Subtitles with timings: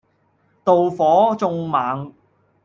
[0.65, 2.15] 妒火縱猛